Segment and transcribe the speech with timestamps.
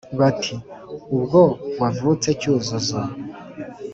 [0.19, 0.53] bati
[1.15, 1.41] ubwo
[1.81, 2.99] wavutse cyuzuzo